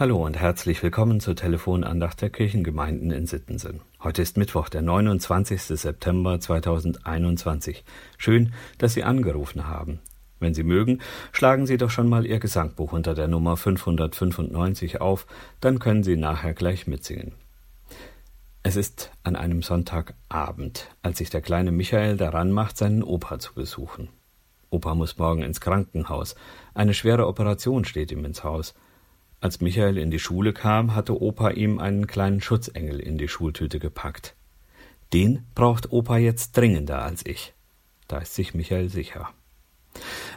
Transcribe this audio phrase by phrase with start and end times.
[0.00, 3.80] Hallo und herzlich willkommen zur Telefonandacht der Kirchengemeinden in Sittensen.
[4.00, 5.60] Heute ist Mittwoch, der 29.
[5.60, 7.82] September 2021.
[8.16, 9.98] Schön, dass Sie angerufen haben.
[10.38, 11.00] Wenn Sie mögen,
[11.32, 15.26] schlagen Sie doch schon mal Ihr Gesangbuch unter der Nummer 595 auf,
[15.60, 17.32] dann können Sie nachher gleich mitsingen.
[18.62, 23.52] Es ist an einem Sonntagabend, als sich der kleine Michael daran macht, seinen Opa zu
[23.52, 24.10] besuchen.
[24.70, 26.36] Opa muss morgen ins Krankenhaus.
[26.72, 28.74] Eine schwere Operation steht ihm ins Haus.
[29.40, 33.78] Als Michael in die Schule kam, hatte Opa ihm einen kleinen Schutzengel in die Schultüte
[33.78, 34.34] gepackt.
[35.12, 37.54] Den braucht Opa jetzt dringender als ich.
[38.08, 39.30] Da ist sich Michael sicher.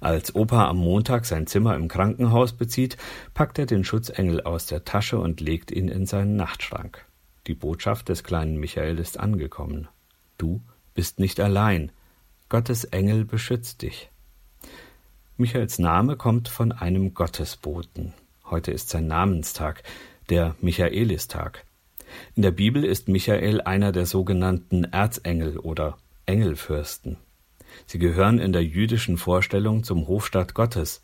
[0.00, 2.96] Als Opa am Montag sein Zimmer im Krankenhaus bezieht,
[3.34, 7.04] packt er den Schutzengel aus der Tasche und legt ihn in seinen Nachtschrank.
[7.46, 9.88] Die Botschaft des kleinen Michael ist angekommen.
[10.38, 10.60] Du
[10.94, 11.92] bist nicht allein.
[12.48, 14.10] Gottes Engel beschützt dich.
[15.36, 18.12] Michaels Name kommt von einem Gottesboten.
[18.50, 19.82] Heute ist sein Namenstag,
[20.30, 21.64] der Michaelistag.
[22.34, 27.18] In der Bibel ist Michael einer der sogenannten Erzengel oder Engelfürsten.
[27.86, 31.02] Sie gehören in der jüdischen Vorstellung zum Hofstaat Gottes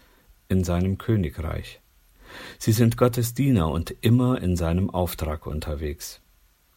[0.49, 1.81] in seinem Königreich.
[2.59, 6.21] Sie sind Gottes Diener und immer in seinem Auftrag unterwegs.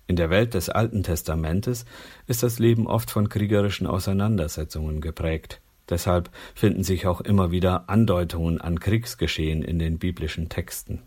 [0.06, 1.86] In der Welt des Alten Testamentes
[2.28, 5.62] ist das Leben oft von kriegerischen Auseinandersetzungen geprägt.
[5.90, 11.02] Deshalb finden sich auch immer wieder Andeutungen an Kriegsgeschehen in den biblischen Texten.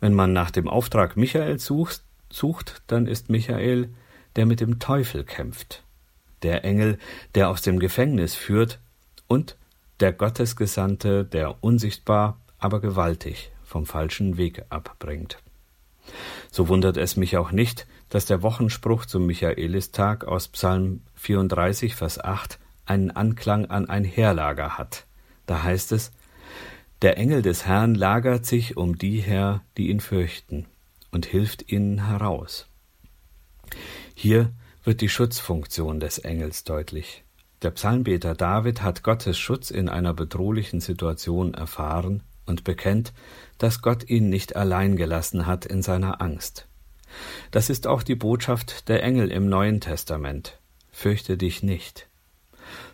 [0.00, 3.88] Wenn man nach dem Auftrag Michael sucht, sucht, dann ist Michael,
[4.36, 5.84] der mit dem Teufel kämpft,
[6.42, 6.98] der Engel,
[7.34, 8.80] der aus dem Gefängnis führt
[9.28, 9.56] und
[10.00, 15.38] der Gottesgesandte, der unsichtbar, aber gewaltig vom falschen Weg abbringt.
[16.50, 22.22] So wundert es mich auch nicht, dass der Wochenspruch zum Michaelistag aus Psalm 34, Vers
[22.22, 25.06] 8 einen Anklang an ein Heerlager hat.
[25.46, 26.12] Da heißt es,
[27.02, 30.66] der Engel des Herrn lagert sich um die her, die ihn fürchten,
[31.10, 32.66] und hilft ihnen heraus.
[34.14, 34.50] Hier
[34.84, 37.24] wird die Schutzfunktion des Engels deutlich.
[37.62, 43.12] Der Psalmbeter David hat Gottes Schutz in einer bedrohlichen Situation erfahren und bekennt,
[43.58, 46.66] dass Gott ihn nicht allein gelassen hat in seiner Angst.
[47.50, 50.58] Das ist auch die Botschaft der Engel im Neuen Testament.
[50.90, 52.06] Fürchte dich nicht.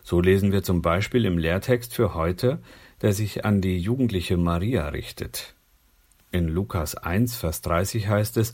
[0.03, 2.61] So lesen wir zum Beispiel im Lehrtext für heute,
[3.01, 5.55] der sich an die jugendliche Maria richtet.
[6.31, 8.51] In Lukas 1, Vers 30 heißt es,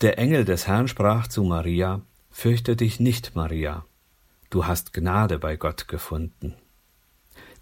[0.00, 3.84] Der Engel des Herrn sprach zu Maria, Fürchte dich nicht, Maria,
[4.50, 6.54] du hast Gnade bei Gott gefunden.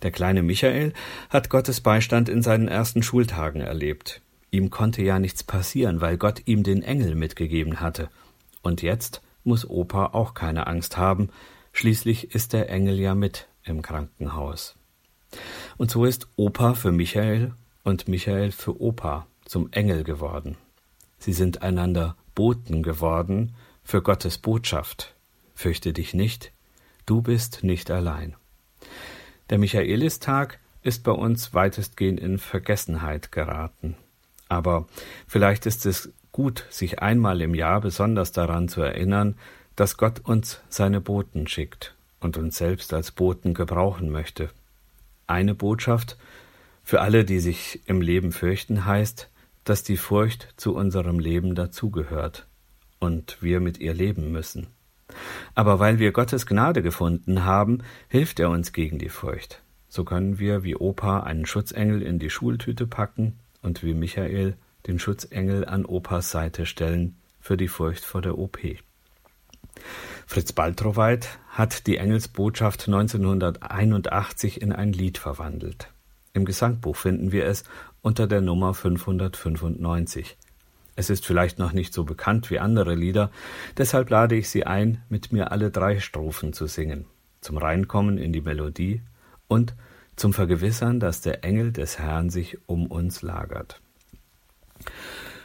[0.03, 0.93] Der kleine Michael
[1.31, 4.21] hat Gottes Beistand in seinen ersten Schultagen erlebt.
[4.51, 8.11] Ihm konnte ja nichts passieren, weil Gott ihm den Engel mitgegeben hatte.
[8.63, 11.31] Und jetzt muss Opa auch keine Angst haben,
[11.73, 14.77] Schließlich ist der Engel ja mit im Krankenhaus.
[15.79, 20.57] Und so ist Opa für Michael und Michael für Opa zum Engel geworden.
[21.19, 25.15] Sie sind einander Boten geworden für Gottes Botschaft.
[25.55, 26.53] Fürchte dich nicht,
[27.07, 28.37] du bist nicht allein.
[29.51, 33.97] Der Michaelistag ist bei uns weitestgehend in Vergessenheit geraten.
[34.49, 34.87] Aber
[35.27, 39.37] vielleicht ist es gut, sich einmal im Jahr besonders daran zu erinnern,
[39.77, 44.51] dass Gott uns seine Boten schickt und uns selbst als Boten gebrauchen möchte.
[45.27, 46.17] Eine Botschaft
[46.85, 49.31] für alle, die sich im Leben fürchten, heißt,
[49.65, 52.47] dass die Furcht zu unserem Leben dazugehört
[52.99, 54.69] und wir mit ihr leben müssen.
[55.55, 59.63] Aber weil wir Gottes Gnade gefunden haben, hilft er uns gegen die Furcht.
[59.89, 64.57] So können wir wie Opa einen Schutzengel in die Schultüte packen und wie Michael
[64.87, 68.59] den Schutzengel an Opas Seite stellen für die Furcht vor der OP.
[70.27, 75.89] Fritz Baltroweit hat die Engelsbotschaft 1981 in ein Lied verwandelt.
[76.33, 77.65] Im Gesangbuch finden wir es
[78.01, 80.37] unter der Nummer 595.
[80.95, 83.31] Es ist vielleicht noch nicht so bekannt wie andere Lieder,
[83.77, 87.07] deshalb lade ich Sie ein, mit mir alle drei Strophen zu singen,
[87.41, 89.03] zum Reinkommen in die Melodie
[89.49, 89.75] und
[90.17, 93.81] zum Vergewissern, dass der Engel des Herrn sich um uns lagert.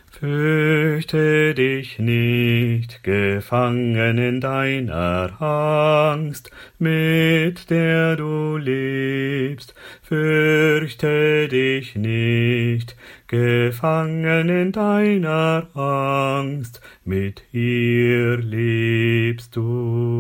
[0.10, 6.50] Fürchte dich nicht, gefangen in deiner Angst,
[6.80, 9.76] mit der du lebst.
[10.02, 12.96] Fürchte dich nicht,
[13.28, 20.17] gefangen in deiner Angst, mit ihr lebst du.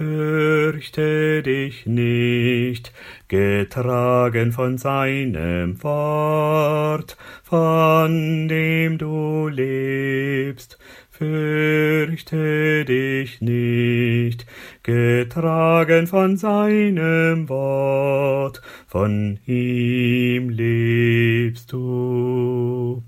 [0.00, 2.90] Fürchte dich nicht,
[3.28, 10.78] getragen von seinem Wort, von dem du lebst.
[11.10, 14.46] Fürchte dich nicht,
[14.82, 23.02] getragen von seinem Wort, von ihm lebst du.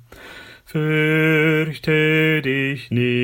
[0.67, 3.22] Fürchte dich nicht,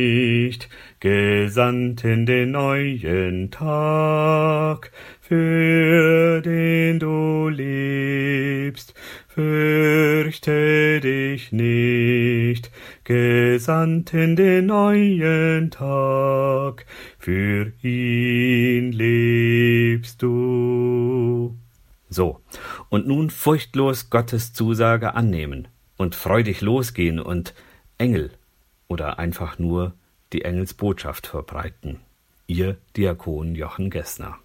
[1.01, 4.91] gesandt in den neuen Tag,
[5.21, 8.95] für den du lebst.
[9.29, 12.73] Fürchte dich nicht,
[13.05, 16.87] gesandt in den neuen Tag,
[17.19, 21.57] für ihn lebst du.
[22.11, 22.41] So,
[22.89, 27.55] und nun furchtlos Gottes Zusage annehmen und freudig losgehen und
[27.99, 28.31] Engel
[28.89, 29.93] oder einfach nur
[30.33, 32.01] die Engelsbotschaft verbreiten.
[32.47, 34.39] Ihr Diakon Jochen Gessner.